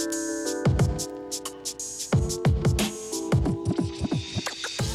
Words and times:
Thank 0.00 0.14
you. 0.14 0.29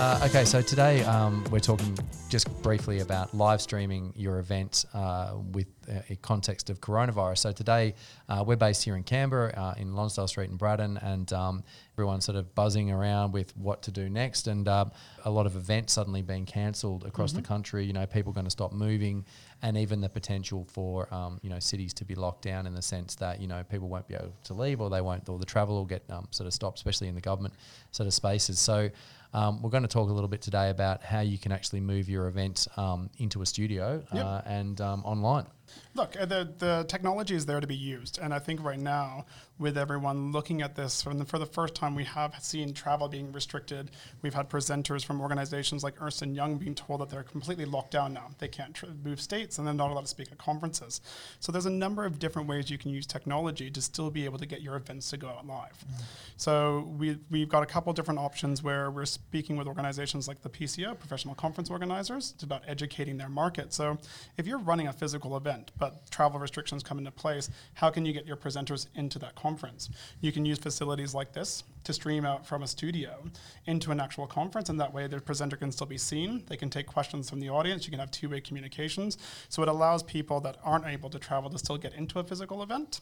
Uh, 0.00 0.18
okay, 0.24 0.46
so 0.46 0.62
today 0.62 1.02
um, 1.02 1.44
we're 1.50 1.60
talking 1.60 1.94
just 2.30 2.48
briefly 2.62 3.00
about 3.00 3.34
live 3.34 3.60
streaming 3.60 4.14
your 4.16 4.38
event 4.38 4.86
uh, 4.94 5.34
with 5.52 5.66
uh, 5.90 6.00
a 6.08 6.16
context 6.16 6.70
of 6.70 6.80
coronavirus. 6.80 7.36
So 7.36 7.52
today 7.52 7.94
uh, 8.26 8.42
we're 8.46 8.56
based 8.56 8.82
here 8.82 8.96
in 8.96 9.02
Canberra, 9.02 9.52
uh, 9.54 9.74
in 9.76 9.94
Lonsdale 9.94 10.26
Street 10.26 10.48
in 10.48 10.56
Braddon, 10.56 10.96
and 11.02 11.30
um, 11.34 11.62
everyone's 11.96 12.24
sort 12.24 12.36
of 12.36 12.54
buzzing 12.54 12.90
around 12.90 13.32
with 13.32 13.54
what 13.58 13.82
to 13.82 13.90
do 13.90 14.08
next, 14.08 14.46
and 14.46 14.66
um, 14.68 14.90
a 15.26 15.30
lot 15.30 15.44
of 15.44 15.54
events 15.54 15.92
suddenly 15.92 16.22
being 16.22 16.46
cancelled 16.46 17.04
across 17.04 17.32
mm-hmm. 17.32 17.42
the 17.42 17.48
country. 17.48 17.84
You 17.84 17.92
know, 17.92 18.06
people 18.06 18.32
going 18.32 18.46
to 18.46 18.50
stop 18.50 18.72
moving, 18.72 19.26
and 19.60 19.76
even 19.76 20.00
the 20.00 20.08
potential 20.08 20.64
for 20.64 21.12
um, 21.12 21.38
you 21.42 21.50
know 21.50 21.58
cities 21.58 21.92
to 21.92 22.06
be 22.06 22.14
locked 22.14 22.40
down 22.40 22.66
in 22.66 22.74
the 22.74 22.80
sense 22.80 23.16
that 23.16 23.38
you 23.38 23.48
know 23.48 23.62
people 23.64 23.90
won't 23.90 24.08
be 24.08 24.14
able 24.14 24.32
to 24.44 24.54
leave, 24.54 24.80
or 24.80 24.88
they 24.88 25.02
won't, 25.02 25.28
or 25.28 25.38
the 25.38 25.44
travel 25.44 25.74
will 25.74 25.84
get 25.84 26.02
um, 26.08 26.26
sort 26.30 26.46
of 26.46 26.54
stopped, 26.54 26.78
especially 26.78 27.08
in 27.08 27.14
the 27.14 27.20
government 27.20 27.52
sort 27.90 28.06
of 28.06 28.14
spaces. 28.14 28.58
So. 28.58 28.88
Um, 29.32 29.62
we're 29.62 29.70
going 29.70 29.82
to 29.82 29.88
talk 29.88 30.08
a 30.08 30.12
little 30.12 30.28
bit 30.28 30.42
today 30.42 30.70
about 30.70 31.02
how 31.02 31.20
you 31.20 31.38
can 31.38 31.52
actually 31.52 31.80
move 31.80 32.08
your 32.08 32.26
event 32.26 32.66
um, 32.76 33.10
into 33.18 33.42
a 33.42 33.46
studio 33.46 34.02
yep. 34.12 34.24
uh, 34.24 34.42
and 34.44 34.80
um, 34.80 35.04
online. 35.04 35.46
Look, 35.94 36.16
uh, 36.20 36.24
the, 36.24 36.52
the 36.58 36.84
technology 36.88 37.34
is 37.34 37.46
there 37.46 37.60
to 37.60 37.66
be 37.66 37.76
used. 37.76 38.18
And 38.22 38.32
I 38.32 38.38
think 38.38 38.62
right 38.62 38.78
now, 38.78 39.26
with 39.58 39.76
everyone 39.76 40.32
looking 40.32 40.62
at 40.62 40.74
this, 40.74 41.02
the, 41.02 41.24
for 41.24 41.38
the 41.38 41.46
first 41.46 41.74
time, 41.74 41.94
we 41.94 42.04
have 42.04 42.34
seen 42.40 42.72
travel 42.72 43.08
being 43.08 43.30
restricted. 43.32 43.90
We've 44.22 44.32
had 44.32 44.48
presenters 44.48 45.04
from 45.04 45.20
organizations 45.20 45.84
like 45.84 46.00
Ernst 46.00 46.24
& 46.26 46.26
Young 46.26 46.56
being 46.56 46.74
told 46.74 47.00
that 47.00 47.10
they're 47.10 47.22
completely 47.22 47.66
locked 47.66 47.90
down 47.90 48.14
now. 48.14 48.30
They 48.38 48.48
can't 48.48 48.74
tr- 48.74 48.86
move 49.04 49.20
states 49.20 49.58
and 49.58 49.66
they're 49.66 49.74
not 49.74 49.90
allowed 49.90 50.02
to 50.02 50.06
speak 50.06 50.32
at 50.32 50.38
conferences. 50.38 51.00
So 51.40 51.52
there's 51.52 51.66
a 51.66 51.70
number 51.70 52.04
of 52.04 52.18
different 52.18 52.48
ways 52.48 52.70
you 52.70 52.78
can 52.78 52.90
use 52.90 53.06
technology 53.06 53.70
to 53.70 53.82
still 53.82 54.10
be 54.10 54.24
able 54.24 54.38
to 54.38 54.46
get 54.46 54.62
your 54.62 54.76
events 54.76 55.10
to 55.10 55.18
go 55.18 55.28
out 55.28 55.46
live. 55.46 55.84
Mm. 55.92 56.02
So 56.36 56.88
we, 56.98 57.18
we've 57.30 57.48
got 57.48 57.62
a 57.62 57.66
couple 57.66 57.92
different 57.92 58.20
options 58.20 58.62
where 58.62 58.90
we're 58.90 59.04
speaking 59.04 59.56
with 59.56 59.66
organizations 59.66 60.26
like 60.26 60.40
the 60.40 60.48
PCO, 60.48 60.98
Professional 60.98 61.34
Conference 61.34 61.68
Organizers, 61.68 62.32
it's 62.34 62.44
about 62.44 62.62
educating 62.66 63.18
their 63.18 63.28
market. 63.28 63.74
So 63.74 63.98
if 64.38 64.46
you're 64.46 64.58
running 64.58 64.86
a 64.86 64.92
physical 64.92 65.36
event, 65.36 65.59
but 65.78 66.10
travel 66.10 66.38
restrictions 66.38 66.82
come 66.82 66.98
into 66.98 67.10
place, 67.10 67.50
how 67.74 67.90
can 67.90 68.04
you 68.04 68.12
get 68.12 68.26
your 68.26 68.36
presenters 68.36 68.86
into 68.94 69.18
that 69.18 69.34
conference? 69.34 69.90
You 70.20 70.32
can 70.32 70.44
use 70.44 70.58
facilities 70.58 71.14
like 71.14 71.32
this 71.32 71.64
to 71.84 71.92
stream 71.92 72.24
out 72.24 72.46
from 72.46 72.62
a 72.62 72.66
studio 72.66 73.24
into 73.66 73.90
an 73.90 74.00
actual 74.00 74.26
conference, 74.26 74.68
and 74.68 74.78
that 74.80 74.92
way 74.92 75.06
the 75.06 75.20
presenter 75.20 75.56
can 75.56 75.72
still 75.72 75.86
be 75.86 75.98
seen. 75.98 76.44
They 76.48 76.56
can 76.56 76.70
take 76.70 76.86
questions 76.86 77.30
from 77.30 77.40
the 77.40 77.48
audience. 77.48 77.86
You 77.86 77.90
can 77.90 78.00
have 78.00 78.10
two 78.10 78.28
way 78.28 78.40
communications. 78.40 79.18
So 79.48 79.62
it 79.62 79.68
allows 79.68 80.02
people 80.02 80.40
that 80.40 80.58
aren't 80.62 80.86
able 80.86 81.10
to 81.10 81.18
travel 81.18 81.50
to 81.50 81.58
still 81.58 81.78
get 81.78 81.94
into 81.94 82.18
a 82.18 82.24
physical 82.24 82.62
event 82.62 83.00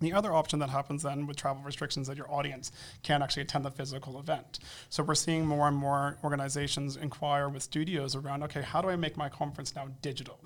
the 0.00 0.12
other 0.12 0.32
option 0.32 0.58
that 0.60 0.70
happens 0.70 1.02
then 1.02 1.26
with 1.26 1.36
travel 1.36 1.62
restrictions 1.62 2.06
that 2.08 2.16
your 2.16 2.30
audience 2.32 2.72
can't 3.02 3.22
actually 3.22 3.42
attend 3.42 3.64
the 3.64 3.70
physical 3.70 4.18
event. 4.18 4.58
So 4.90 5.02
we're 5.02 5.14
seeing 5.14 5.46
more 5.46 5.68
and 5.68 5.76
more 5.76 6.18
organizations 6.22 6.96
inquire 6.96 7.48
with 7.48 7.62
studios 7.62 8.14
around, 8.14 8.42
okay, 8.44 8.62
how 8.62 8.80
do 8.80 8.88
I 8.88 8.96
make 8.96 9.16
my 9.16 9.28
conference 9.28 9.74
now 9.74 9.88
digital? 10.02 10.38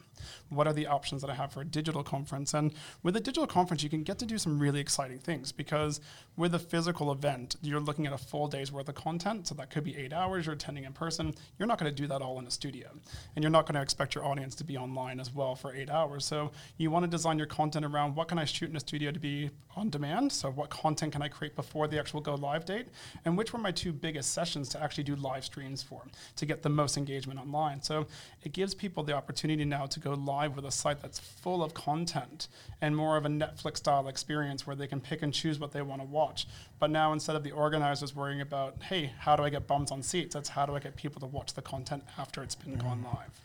What 0.50 0.67
are 0.67 0.73
the 0.73 0.86
options 0.86 1.23
that 1.23 1.30
I 1.30 1.34
have 1.34 1.53
for 1.53 1.62
a 1.62 1.64
digital 1.64 2.03
conference? 2.03 2.55
And 2.55 2.73
with 3.03 3.17
a 3.17 3.20
digital 3.20 3.47
conference, 3.47 3.83
you 3.83 3.91
can 3.91 4.03
get 4.03 4.19
to 4.20 4.27
do 4.27 4.39
some 4.39 4.58
really 4.58 4.80
exciting 4.80 5.19
things 5.19 5.50
because 5.50 6.00
with 6.36 6.55
a 6.55 6.58
physical 6.58 7.11
event, 7.11 7.56
you're 7.62 7.80
looking 7.80 8.06
at 8.06 8.12
a 8.12 8.19
full 8.19 8.47
day's 8.47 8.70
worth 8.70 8.89
of 8.89 8.95
content. 8.95 9.48
So 9.48 9.55
that 9.56 9.70
could 9.70 9.84
be 9.84 9.97
eight 9.97 10.12
hours 10.12 10.47
you're 10.47 10.55
attending 10.55 10.84
in 10.84 10.92
person. 10.92 11.34
You're 11.58 11.69
not 11.69 11.78
going 11.78 11.92
to 11.92 12.03
do 12.03 12.06
that 12.08 12.23
all 12.23 12.39
in 12.39 12.47
a 12.47 12.50
studio. 12.50 12.89
And 13.34 13.42
you're 13.42 13.50
not 13.50 13.67
going 13.67 13.75
to 13.75 13.83
expect 13.83 14.14
your 14.14 14.25
audience 14.25 14.55
to 14.56 14.64
be 14.64 14.77
online 14.77 15.20
as 15.20 15.34
well 15.34 15.55
for 15.55 15.75
eight 15.75 15.91
hours. 15.91 16.25
So 16.25 16.53
you 16.77 16.91
want 16.91 17.05
to 17.05 17.11
design 17.11 17.39
your 17.39 17.47
content 17.47 17.84
around 17.84 18.14
what 18.14 18.28
can 18.28 18.39
I 18.39 18.45
shoot 18.45 18.70
in 18.70 18.77
a 18.77 18.80
studio 18.80 19.11
to 19.11 19.20
be 19.20 19.41
on 19.76 19.90
demand. 19.90 20.32
So, 20.32 20.50
what 20.50 20.70
content 20.70 21.12
can 21.12 21.22
I 21.22 21.28
create 21.28 21.56
before 21.56 21.88
the 21.88 21.98
actual 21.98 22.20
go 22.20 22.34
live 22.34 22.64
date? 22.64 22.86
And 23.24 23.36
which 23.36 23.52
were 23.52 23.58
my 23.58 23.72
two 23.72 23.92
biggest 23.92 24.32
sessions 24.32 24.68
to 24.70 24.82
actually 24.82 25.04
do 25.04 25.16
live 25.16 25.44
streams 25.44 25.82
for 25.82 26.02
to 26.36 26.46
get 26.46 26.62
the 26.62 26.68
most 26.68 26.96
engagement 26.96 27.40
online? 27.40 27.83
So, 27.83 28.06
it 28.42 28.52
gives 28.52 28.74
people 28.74 29.02
the 29.02 29.14
opportunity 29.14 29.64
now 29.64 29.86
to 29.86 30.00
go 30.00 30.12
live 30.12 30.56
with 30.56 30.67
a 30.67 30.70
site 30.70 31.00
that's 31.00 31.18
full 31.18 31.62
of 31.62 31.74
content 31.74 32.48
and 32.80 32.96
more 32.96 33.17
of 33.17 33.24
a 33.24 33.28
Netflix 33.28 33.78
style 33.78 34.08
experience 34.08 34.67
where 34.67 34.77
they 34.77 34.86
can 34.86 35.00
pick 35.00 35.22
and 35.22 35.33
choose 35.33 35.58
what 35.58 35.72
they 35.72 35.83
want 35.83 36.02
to 36.02 36.06
watch. 36.06 36.46
But 36.78 36.90
now, 36.90 37.12
instead 37.12 37.36
of 37.36 37.44
the 37.44 37.52
organizers 37.52 38.14
worrying 38.14 38.40
about, 38.40 38.83
hey, 38.83 39.12
how 39.18 39.36
do 39.36 39.42
I 39.42 39.50
get 39.50 39.67
bums 39.67 39.90
on 39.90 40.02
seats? 40.02 40.34
That's 40.34 40.48
how 40.48 40.67
do 40.67 40.74
I 40.74 40.80
get 40.80 40.96
people 40.96 41.20
to 41.20 41.27
watch 41.27 41.55
the 41.55 41.62
content 41.62 42.05
after 42.18 42.42
it's 42.42 42.55
been 42.55 42.77
mm. 42.77 42.83
gone 42.83 43.02
live. 43.02 43.40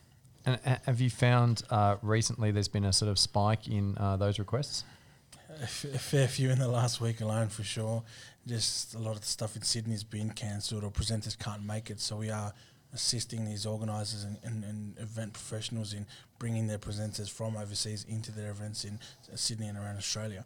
And 0.46 0.80
have 0.86 1.02
you 1.02 1.10
found 1.10 1.64
uh, 1.70 1.98
recently 2.02 2.52
there's 2.52 2.70
been 2.70 2.86
a 2.86 2.94
sort 2.94 3.12
of 3.12 3.20
spike 3.20 3.68
in 3.68 3.98
uh, 3.98 4.16
those 4.16 4.40
requests? 4.40 4.86
A 5.62 5.68
fair 5.68 6.28
few 6.28 6.50
in 6.50 6.60
the 6.60 6.68
last 6.68 7.02
week 7.02 7.22
alone 7.22 7.50
for 7.50 7.64
sure. 7.64 8.04
Just 8.48 8.96
a 8.96 9.00
lot 9.00 9.16
of 9.16 9.22
the 9.22 9.28
stuff 9.28 9.56
in 9.56 9.62
Sydney's 9.62 10.04
been 10.04 10.32
cancelled 10.32 10.84
or 10.84 10.92
presenters 10.92 11.38
can't 11.38 11.64
make 11.64 11.90
it. 11.90 12.00
So 12.00 12.16
we 12.18 12.30
are 12.30 12.54
assisting 12.94 13.46
these 13.46 13.66
organisers 13.66 14.24
and, 14.24 14.38
and, 14.44 14.64
and, 14.64 14.98
event 14.98 15.34
professionals 15.34 15.94
in 15.94 16.06
bringing 16.40 16.68
their 16.68 16.78
presenters 16.78 17.30
from 17.30 17.58
overseas 17.58 18.06
into 18.08 18.32
their 18.32 18.50
events 18.50 18.86
in 18.86 18.98
Sydney 19.36 19.68
and 19.68 19.78
around 19.78 19.98
Australia. 19.98 20.46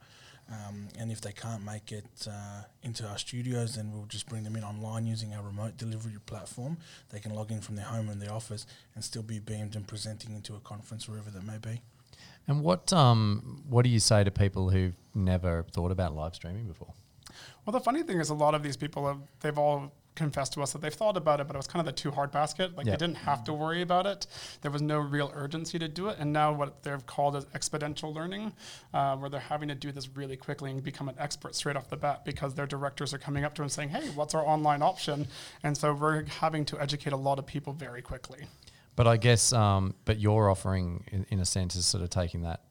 Um, 0.50 0.90
and 1.00 1.12
if 1.12 1.22
they 1.22 1.32
can't 1.32 1.64
make 1.64 1.92
it 1.92 2.06
uh, 2.28 2.64
into 2.84 3.08
our 3.08 3.18
studios, 3.18 3.76
then 3.76 3.92
we'll 3.92 4.06
just 4.06 4.28
bring 4.28 4.44
them 4.44 4.56
in 4.56 4.64
online 4.64 5.06
using 5.06 5.34
our 5.34 5.44
remote 5.44 5.78
delivery 5.78 6.18
platform. 6.26 6.78
They 7.10 7.20
can 7.20 7.34
log 7.34 7.52
in 7.52 7.62
from 7.62 7.76
their 7.76 7.86
home 7.86 8.10
and 8.10 8.22
their 8.22 8.34
office 8.34 8.66
and 8.96 9.04
still 9.04 9.24
be 9.24 9.40
beamed 9.40 9.76
and 9.76 9.88
presenting 9.88 10.36
into 10.36 10.56
a 10.56 10.60
conference 10.60 11.08
wherever 11.08 11.30
that 11.30 11.46
may 11.46 11.58
be. 11.58 11.82
And 12.48 12.64
what 12.64 12.92
um, 12.92 13.64
what 13.68 13.84
do 13.84 13.90
you 13.90 14.00
say 14.00 14.24
to 14.24 14.32
people 14.32 14.70
who've 14.70 14.96
never 15.14 15.64
thought 15.72 15.92
about 15.92 16.16
live 16.16 16.36
streaming 16.36 16.68
before? 16.68 16.94
Well, 17.66 17.72
the 17.72 17.80
funny 17.80 18.04
thing 18.04 18.20
is, 18.20 18.30
a 18.30 18.34
lot 18.34 18.56
of 18.56 18.64
these 18.64 18.78
people 18.78 19.08
have 19.08 19.20
they've 19.42 19.58
all 19.58 19.94
confessed 20.16 20.54
to 20.54 20.62
us 20.62 20.74
that 20.74 20.82
they've 20.82 20.94
thought 20.94 21.16
about 21.16 21.40
it, 21.40 21.48
but 21.48 21.56
it 21.56 21.60
was 21.60 21.68
kind 21.68 21.80
of 21.80 21.86
the 21.86 22.00
too 22.00 22.12
hard 22.12 22.32
basket. 22.32 22.76
Like 22.76 22.86
yep. 22.86 23.00
they 23.00 23.06
didn't 23.06 23.20
have 23.20 23.44
to 23.46 23.54
worry 23.54 23.82
about 23.82 24.06
it. 24.06 24.28
There 24.62 24.72
was 24.72 24.82
no 24.82 25.00
real 25.00 25.32
urgency 25.34 25.80
to 25.80 25.88
do 25.88 26.10
it. 26.10 26.18
And 26.20 26.34
now 26.34 26.52
what 26.52 26.84
they've 26.84 27.06
called 27.06 27.36
is 27.36 27.46
exponential 27.46 28.14
learning, 28.14 28.54
uh, 28.94 29.16
where 29.16 29.30
they're 29.30 29.40
having 29.40 29.70
to 29.70 29.76
do 29.76 29.92
this 29.92 30.10
really 30.16 30.36
quickly 30.36 30.72
and 30.72 30.84
become 30.84 31.08
an 31.08 31.16
expert 31.18 31.56
straight 31.56 31.76
off 31.76 31.90
the 31.90 31.98
bat 31.98 32.26
because 32.26 32.54
their 32.56 32.68
directors 32.68 33.14
are 33.14 33.18
coming 33.18 33.46
up 33.46 33.56
to 33.56 33.62
them 33.62 33.70
saying, 33.70 33.90
"Hey, 33.90 34.10
what's 34.10 34.36
our 34.36 34.46
online 34.46 34.82
option?" 34.82 35.28
And 35.64 35.78
so 35.78 35.94
we're 35.94 36.26
having 36.26 36.66
to 36.66 36.82
educate 36.82 37.14
a 37.14 37.18
lot 37.18 37.40
of 37.40 37.46
people 37.46 37.74
very 37.74 38.02
quickly. 38.02 38.48
But 39.02 39.08
I 39.08 39.18
guess, 39.18 39.52
um, 39.52 39.96
but 40.06 40.20
your 40.20 40.48
offering, 40.48 41.04
in, 41.12 41.26
in, 41.32 41.40
a 41.40 41.46
sense, 41.46 41.76
is 41.76 41.88
sort 41.88 42.04
of 42.04 42.12
taking 42.12 42.44
that 42.44 42.62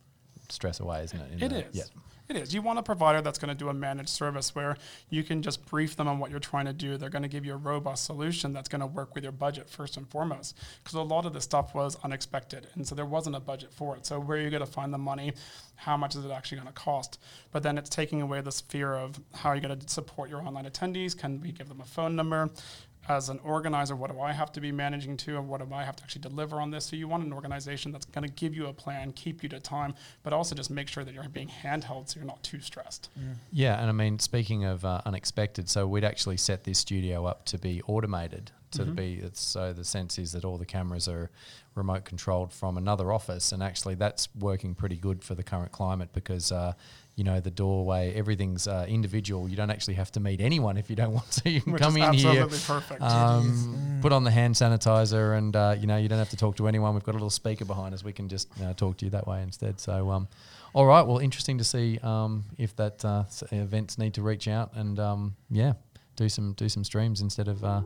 stress 0.48 0.78
away, 0.78 1.02
isn't 1.02 1.18
it? 1.18 1.32
In 1.32 1.42
it 1.42 1.66
is. 1.66 1.76
Yeah. 1.76 1.82
It 2.28 2.36
is. 2.36 2.54
You 2.54 2.62
want 2.62 2.78
a 2.78 2.84
provider 2.84 3.20
that's 3.20 3.36
going 3.40 3.48
to 3.48 3.56
do 3.56 3.68
a 3.68 3.74
managed 3.74 4.10
service 4.10 4.54
where 4.54 4.76
you 5.08 5.24
can 5.24 5.42
just 5.42 5.66
brief 5.66 5.96
them 5.96 6.06
on 6.06 6.20
what 6.20 6.30
you're 6.30 6.38
trying 6.38 6.66
to 6.66 6.72
do. 6.72 6.96
They're 6.96 7.10
going 7.10 7.24
to 7.24 7.28
give 7.28 7.44
you 7.44 7.54
a 7.54 7.56
robust 7.56 8.04
solution 8.04 8.52
that's 8.52 8.68
going 8.68 8.80
to 8.80 8.86
work 8.86 9.16
with 9.16 9.24
your 9.24 9.32
budget 9.32 9.68
first 9.68 9.96
and 9.96 10.08
foremost. 10.08 10.56
Because 10.84 10.94
a 10.94 11.02
lot 11.02 11.26
of 11.26 11.32
the 11.32 11.40
stuff 11.40 11.74
was 11.74 11.96
unexpected, 12.04 12.68
and 12.74 12.86
so 12.86 12.94
there 12.94 13.06
wasn't 13.06 13.34
a 13.34 13.40
budget 13.40 13.72
for 13.72 13.96
it. 13.96 14.06
So 14.06 14.20
where 14.20 14.38
are 14.38 14.40
you 14.40 14.50
going 14.50 14.64
to 14.64 14.70
find 14.70 14.94
the 14.94 14.98
money? 14.98 15.32
How 15.74 15.96
much 15.96 16.14
is 16.14 16.24
it 16.24 16.30
actually 16.30 16.58
going 16.58 16.68
to 16.68 16.74
cost? 16.74 17.18
But 17.50 17.64
then 17.64 17.76
it's 17.76 17.90
taking 17.90 18.22
away 18.22 18.40
this 18.40 18.60
fear 18.60 18.94
of 18.94 19.18
how 19.34 19.48
are 19.48 19.56
you 19.56 19.62
going 19.62 19.76
to 19.76 19.88
support 19.88 20.30
your 20.30 20.42
online 20.42 20.66
attendees? 20.66 21.18
Can 21.18 21.40
we 21.40 21.50
give 21.50 21.68
them 21.68 21.80
a 21.80 21.86
phone 21.86 22.14
number? 22.14 22.50
As 23.08 23.28
an 23.28 23.40
organizer, 23.42 23.96
what 23.96 24.12
do 24.12 24.20
I 24.20 24.32
have 24.32 24.52
to 24.52 24.60
be 24.60 24.70
managing 24.72 25.16
to, 25.18 25.36
and 25.36 25.48
what 25.48 25.66
do 25.66 25.74
I 25.74 25.84
have 25.84 25.96
to 25.96 26.02
actually 26.02 26.22
deliver 26.22 26.60
on 26.60 26.70
this? 26.70 26.84
So 26.84 26.96
you 26.96 27.08
want 27.08 27.24
an 27.24 27.32
organization 27.32 27.92
that's 27.92 28.06
going 28.06 28.26
to 28.26 28.32
give 28.32 28.54
you 28.54 28.66
a 28.66 28.72
plan, 28.72 29.12
keep 29.12 29.42
you 29.42 29.48
to 29.50 29.60
time, 29.60 29.94
but 30.22 30.32
also 30.32 30.54
just 30.54 30.70
make 30.70 30.88
sure 30.88 31.04
that 31.04 31.14
you're 31.14 31.28
being 31.28 31.48
handheld 31.48 32.08
so 32.08 32.20
you're 32.20 32.26
not 32.26 32.42
too 32.42 32.60
stressed. 32.60 33.08
Yeah, 33.16 33.34
yeah 33.52 33.80
and 33.80 33.88
I 33.88 33.92
mean, 33.92 34.18
speaking 34.18 34.64
of 34.64 34.84
uh, 34.84 35.00
unexpected, 35.06 35.68
so 35.68 35.86
we'd 35.86 36.04
actually 36.04 36.36
set 36.36 36.64
this 36.64 36.78
studio 36.78 37.26
up 37.26 37.44
to 37.46 37.58
be 37.58 37.82
automated. 37.86 38.52
To 38.72 38.82
mm-hmm. 38.82 38.94
be 38.94 39.22
so 39.32 39.72
the 39.72 39.84
sense 39.84 40.18
is 40.18 40.32
that 40.32 40.44
all 40.44 40.56
the 40.56 40.66
cameras 40.66 41.08
are 41.08 41.30
remote 41.74 42.04
controlled 42.04 42.52
from 42.52 42.76
another 42.76 43.12
office, 43.12 43.52
and 43.52 43.62
actually 43.62 43.96
that's 43.96 44.28
working 44.38 44.74
pretty 44.74 44.96
good 44.96 45.24
for 45.24 45.34
the 45.34 45.42
current 45.42 45.72
climate 45.72 46.10
because 46.12 46.52
uh, 46.52 46.74
you 47.20 47.24
know 47.24 47.38
the 47.38 47.50
doorway 47.50 48.14
everything's 48.14 48.66
uh, 48.66 48.86
individual 48.88 49.46
you 49.46 49.54
don't 49.54 49.70
actually 49.70 49.92
have 49.92 50.10
to 50.10 50.20
meet 50.20 50.40
anyone 50.40 50.78
if 50.78 50.88
you 50.88 50.96
don't 50.96 51.12
want 51.20 51.30
to 51.30 51.50
you 51.50 51.60
can 51.60 51.74
Which 51.74 51.82
come 51.82 51.94
in 51.98 52.14
here 52.14 52.46
perfect. 52.46 53.02
Um, 53.02 53.98
mm. 53.98 54.02
put 54.02 54.12
on 54.12 54.24
the 54.24 54.30
hand 54.30 54.54
sanitizer 54.54 55.36
and 55.36 55.54
uh, 55.54 55.76
you 55.78 55.86
know 55.86 55.98
you 55.98 56.08
don't 56.08 56.18
have 56.18 56.30
to 56.30 56.36
talk 56.36 56.56
to 56.56 56.66
anyone 56.66 56.94
we've 56.94 57.04
got 57.04 57.12
a 57.12 57.18
little 57.20 57.28
speaker 57.28 57.66
behind 57.66 57.92
us 57.92 58.02
we 58.02 58.14
can 58.14 58.28
just 58.28 58.48
uh, 58.62 58.72
talk 58.72 58.96
to 58.96 59.04
you 59.04 59.10
that 59.10 59.26
way 59.26 59.42
instead 59.42 59.78
so 59.78 60.10
um, 60.10 60.28
all 60.72 60.86
right 60.86 61.02
well 61.02 61.18
interesting 61.18 61.58
to 61.58 61.64
see 61.64 61.98
um, 62.02 62.42
if 62.56 62.74
that 62.76 63.04
uh, 63.04 63.24
events 63.52 63.98
need 63.98 64.14
to 64.14 64.22
reach 64.22 64.48
out 64.48 64.70
and 64.74 64.98
um, 64.98 65.36
yeah 65.50 65.74
do 66.16 66.26
some 66.26 66.54
do 66.54 66.70
some 66.70 66.84
streams 66.84 67.20
instead 67.20 67.48
of 67.48 67.62
uh, 67.62 67.82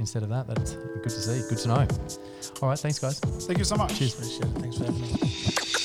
instead 0.00 0.22
of 0.22 0.28
that 0.30 0.48
that's 0.48 0.72
good 0.72 1.02
to 1.04 1.10
see. 1.10 1.42
Good 1.48 1.58
to 1.58 1.68
know. 1.68 1.86
All 2.62 2.68
right 2.68 2.78
thanks 2.78 2.98
guys. 2.98 3.20
Thank 3.20 3.58
you 3.58 3.64
so 3.64 3.76
much. 3.76 3.96
Cheers 3.96 4.14
appreciate 4.14 4.44
it. 4.44 4.60
Thanks 4.60 4.78
for 4.78 4.84
having 4.84 5.00
me 5.00 5.79